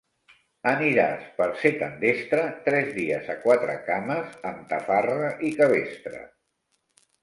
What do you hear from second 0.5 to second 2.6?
Aniràs, per ser tan destre,